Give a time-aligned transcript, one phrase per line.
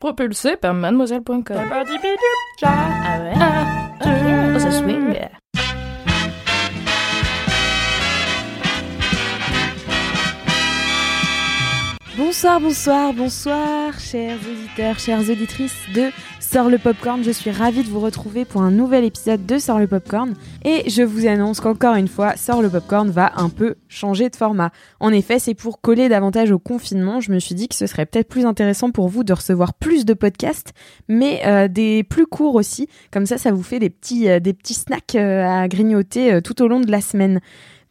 [0.00, 1.42] Propulsé par mademoiselle.com.
[1.50, 3.32] Ah ouais?
[3.34, 3.90] Ah,
[4.54, 5.18] oh, ça swing?
[12.16, 16.10] Bonsoir, bonsoir, bonsoir, chers auditeurs, chères auditrices de
[16.50, 17.22] Sors le Popcorn.
[17.22, 20.32] Je suis ravie de vous retrouver pour un nouvel épisode de Sors le Popcorn.
[20.64, 24.34] Et je vous annonce qu'encore une fois, Sors le Popcorn va un peu changer de
[24.36, 24.70] format.
[24.98, 27.20] En effet, c'est pour coller davantage au confinement.
[27.20, 30.06] Je me suis dit que ce serait peut-être plus intéressant pour vous de recevoir plus
[30.06, 30.72] de podcasts,
[31.06, 32.88] mais euh, des plus courts aussi.
[33.10, 36.80] Comme ça, ça vous fait des petits, euh, snacks euh, à grignoter tout au long
[36.80, 37.40] de la semaine.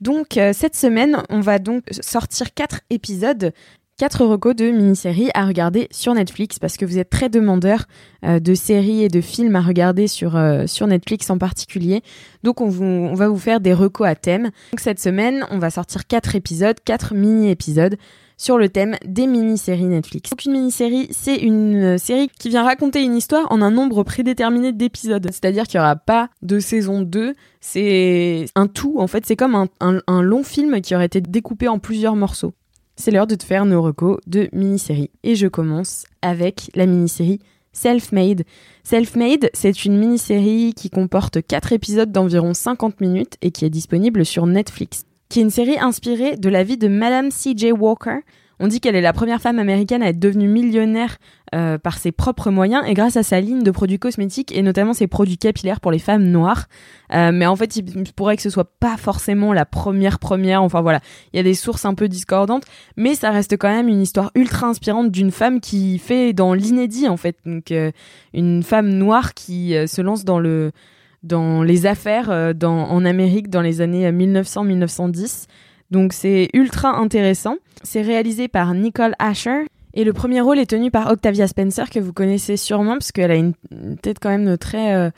[0.01, 3.51] Donc cette semaine, on va donc sortir quatre épisodes
[3.97, 7.85] 4 recos de mini-séries à regarder sur Netflix parce que vous êtes très demandeurs
[8.23, 12.03] euh, de séries et de films à regarder sur, euh, Netflix en particulier.
[12.43, 14.51] Donc on, va vous faire des recos à thème.
[14.71, 17.97] Donc cette semaine, on va sortir 4 épisodes, 4 mini-épisodes
[18.37, 20.29] sur le thème des mini-séries Netflix.
[20.29, 24.03] Donc une mini-série, c'est une euh, série qui vient raconter une histoire en un nombre
[24.03, 25.27] prédéterminé d'épisodes.
[25.31, 28.97] C'est-à-dire qu'il n'y aura pas de saison 2, c'est un tout.
[28.99, 32.53] En fait, c'est comme un long film qui aurait été découpé en plusieurs morceaux
[32.97, 35.11] c'est l'heure de te faire nos recos de mini-série.
[35.23, 37.39] Et je commence avec la mini-série
[37.71, 38.43] Self-Made.
[38.83, 44.25] Self-Made, c'est une mini-série qui comporte 4 épisodes d'environ 50 minutes et qui est disponible
[44.25, 45.03] sur Netflix.
[45.29, 47.71] Qui est une série inspirée de la vie de Madame C.J.
[47.71, 48.19] Walker,
[48.59, 51.17] on dit qu'elle est la première femme américaine à être devenue millionnaire
[51.55, 54.93] euh, par ses propres moyens et grâce à sa ligne de produits cosmétiques et notamment
[54.93, 56.67] ses produits capillaires pour les femmes noires.
[57.13, 60.63] Euh, mais en fait, il pourrait que ce soit pas forcément la première première.
[60.63, 60.99] Enfin voilà,
[61.31, 64.31] il y a des sources un peu discordantes, mais ça reste quand même une histoire
[64.35, 67.37] ultra inspirante d'une femme qui fait dans l'inédit en fait.
[67.45, 67.91] Donc euh,
[68.33, 70.71] une femme noire qui se lance dans le
[71.23, 75.47] dans les affaires dans, en Amérique dans les années 1900-1910.
[75.91, 77.55] Donc c'est ultra intéressant.
[77.83, 79.65] C'est réalisé par Nicole Asher.
[79.93, 83.31] Et le premier rôle est tenu par Octavia Spencer, que vous connaissez sûrement, parce qu'elle
[83.31, 83.53] a une
[83.99, 85.09] tête quand même très, euh,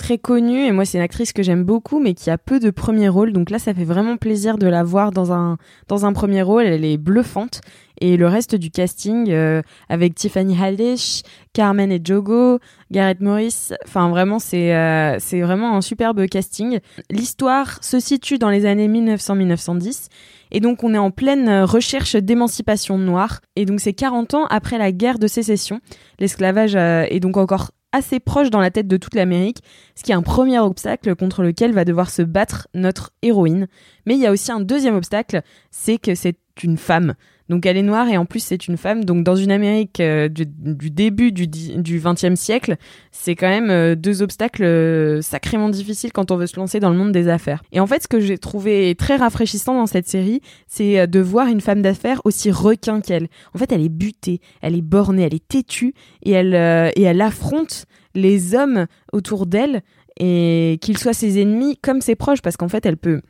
[0.00, 0.64] très connue.
[0.64, 3.32] Et moi, c'est une actrice que j'aime beaucoup, mais qui a peu de premiers rôles.
[3.32, 6.64] Donc là, ça fait vraiment plaisir de la voir dans un, dans un premier rôle.
[6.64, 7.60] Elle est bluffante.
[8.00, 9.60] Et le reste du casting, euh,
[9.90, 11.22] avec Tiffany Haddish,
[11.52, 12.58] Carmen et Jogo,
[12.90, 16.78] Gareth Morris, enfin vraiment, c'est euh, c'est vraiment un superbe casting.
[17.10, 20.08] L'histoire se situe dans les années 1900-1910.
[20.50, 23.40] Et donc on est en pleine recherche d'émancipation noire.
[23.54, 25.80] Et donc c'est 40 ans après la guerre de sécession.
[26.18, 29.62] L'esclavage euh, est donc encore assez proche dans la tête de toute l'Amérique,
[29.94, 33.68] ce qui est un premier obstacle contre lequel va devoir se battre notre héroïne.
[34.06, 37.14] Mais il y a aussi un deuxième obstacle, c'est que c'est une femme.
[37.50, 39.04] Donc elle est noire et en plus c'est une femme.
[39.04, 42.76] Donc dans une Amérique euh, du, début du, du 20e siècle,
[43.10, 46.90] c'est quand même euh, deux obstacles euh, sacrément difficiles quand on veut se lancer dans
[46.90, 47.64] le monde des affaires.
[47.72, 51.48] Et en fait ce que j'ai trouvé très rafraîchissant dans cette série, c'est de voir
[51.48, 53.26] une femme d'affaires aussi requin qu'elle.
[53.52, 57.20] En fait elle est butée, elle est bornée, elle est têtue et elle, et elle
[57.20, 59.82] affronte les hommes autour d'elle
[60.20, 63.22] et qu'ils soient ses ennemis comme ses proches parce qu'en fait elle peut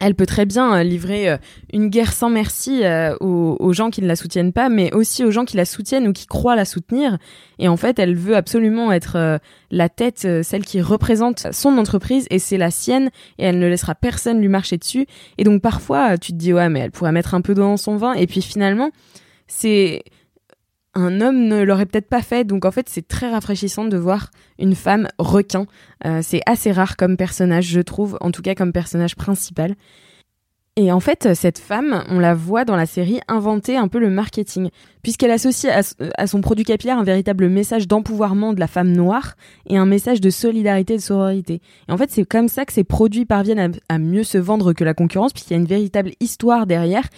[0.00, 1.36] elle peut très bien euh, livrer euh,
[1.72, 5.30] une guerre sans merci euh, aux, gens qui ne la soutiennent pas, mais aussi aux
[5.30, 7.18] gens qui la soutiennent ou qui croient la soutenir.
[7.58, 12.38] Et en fait, elle veut absolument être la tête, celle qui représente son entreprise, et
[12.38, 15.06] c'est la sienne, et elle ne laissera personne lui marcher dessus.
[15.36, 17.76] Et donc parfois, tu te dis, ouais, mais elle pourrait mettre un peu d'eau dans
[17.76, 18.90] son vin, et puis finalement,
[19.46, 20.02] c'est
[20.94, 22.44] un homme ne l'aurait peut-être pas fait.
[22.44, 25.66] Donc en fait, c'est très rafraîchissant de voir une femme requin.
[26.04, 29.74] Euh, c'est assez rare comme personnage, je trouve, en tout cas comme personnage principal.
[30.80, 34.10] Et en fait, cette femme, on la voit dans la série inventer un peu le
[34.10, 34.70] marketing,
[35.02, 39.34] puisqu'elle associe à, son produit capillaire un véritable message d'empouvoirment de la femme noire
[39.66, 41.60] et un message de solidarité et de sororité.
[41.88, 44.84] Et en fait, c'est comme ça que ces produits parviennent à mieux se vendre que
[44.84, 47.08] la concurrence, puisqu'il y a une véritable histoire derrière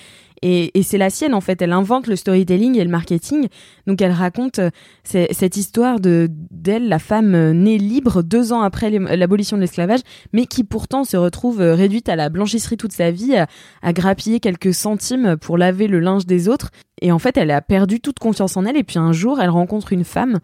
[0.42, 1.60] et, c'est la sienne en fait.
[1.60, 3.48] Elle invente le storytelling et le marketing.
[3.86, 4.70] Donc elle raconte euh,
[5.02, 10.00] cette histoire de d'elle, la femme euh, née libre deux ans après l'abolition de l'esclavage,
[10.32, 14.40] mais qui pourtant se retrouve euh, réduite à la blanchisserie toute sa vie, à, grappiller
[14.40, 16.70] quelques centimes pour laver le linge des autres.
[17.02, 18.76] Et en fait, elle a perdu toute confiance en elle.
[18.76, 20.38] Et puis un jour, elle rencontre une femme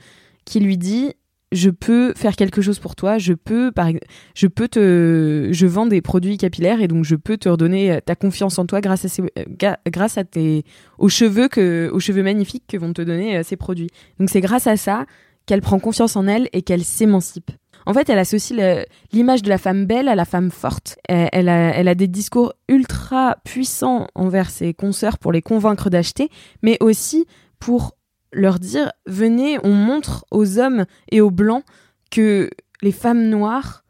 [0.44, 1.12] qui lui dit
[1.52, 3.88] je peux faire quelque chose pour toi, je peux par
[4.34, 8.00] je peux te je vends des produits capillaires et donc je peux te redonner euh,
[8.04, 10.64] ta confiance en toi grâce à ces, euh, grâce à tes
[10.98, 13.90] aux cheveux que aux cheveux magnifiques que vont te donner euh, ces produits.
[14.18, 15.06] Donc c'est grâce à ça
[15.46, 17.52] qu'elle prend confiance en elle et qu'elle s'émancipe.
[17.88, 20.98] En fait, elle associe l'image de la femme belle à la femme forte.
[21.08, 26.28] Elle, a, elle a des discours ultra puissants envers ses consoeurs pour les convaincre d'acheter,
[26.62, 27.26] mais aussi
[27.60, 27.95] pour
[28.36, 31.64] leur dire venez, on montre aux hommes et aux blancs
[32.10, 32.50] que
[32.82, 33.84] les femmes noires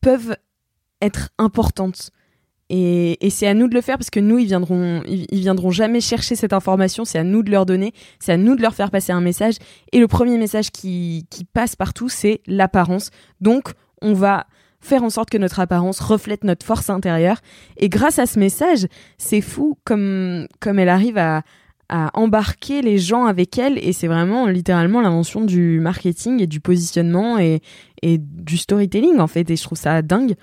[0.00, 0.36] peuvent
[1.00, 2.10] être importantes.
[2.74, 6.00] Et, c'est à nous de le faire parce que nous, ils viendront, ils, viendront jamais
[6.00, 7.04] chercher cette information.
[7.04, 9.56] C'est à nous de leur donner, c'est à nous de leur faire passer un message.
[9.92, 13.10] Et le premier message qui, qui passe partout, c'est l'apparence.
[13.42, 14.46] Donc, on va
[14.80, 17.40] faire en sorte que notre apparence reflète notre force intérieure.
[17.76, 18.86] Et grâce à ce message,
[19.18, 21.42] c'est fou comme, comme elle arrive à,
[21.94, 26.58] à embarquer les gens avec elle et c'est vraiment littéralement l'invention du marketing et du
[26.58, 27.60] positionnement et,
[28.00, 30.34] et, du storytelling en fait et je trouve ça dingue.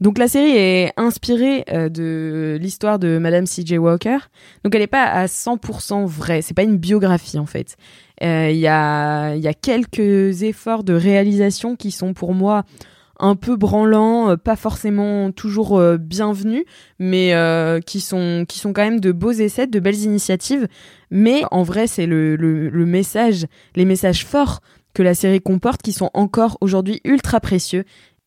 [0.00, 3.76] Donc la série est inspirée euh, de l'histoire de Madame C.J.
[3.76, 4.16] Walker.
[4.64, 7.76] Donc elle n'est pas à 100% vraie, c'est pas une biographie en fait.
[8.22, 12.64] Euh, il y, a, y a quelques efforts de réalisation qui sont pour moi
[13.20, 16.64] un peu branlants, euh, pas forcément toujours euh, bienvenus,
[16.98, 20.66] mais euh, qui sont qui sont quand même de beaux essais, de belles initiatives.
[21.10, 23.46] Mais en vrai, c'est le, le, message,
[23.76, 24.60] les messages forts
[24.94, 27.84] que la série comporte qui sont encore aujourd'hui ultra précieux,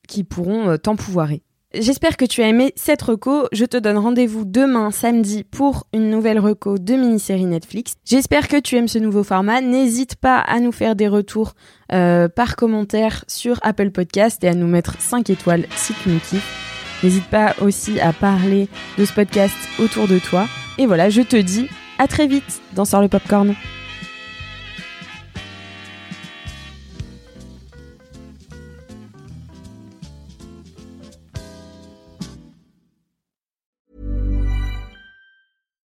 [0.07, 1.43] qui pourront t'empouvoirer.
[1.75, 3.47] J'espère que tu as aimé cette reco.
[3.51, 7.95] Je te donne rendez-vous demain samedi pour une nouvelle reco de mini-série Netflix.
[8.05, 9.59] J'espère que tu aimes ce nouveau format.
[9.59, 11.53] N'hésite pas à nous faire des retours
[11.91, 16.19] euh, par commentaire sur Apple Podcast et à nous mettre 5 étoiles si tu nous
[16.19, 16.99] kiffes.
[17.01, 20.45] N'hésite pas aussi à parler de ce podcast autour de toi.
[20.77, 23.55] Et voilà, je te dis à très vite dans Sort le Popcorn.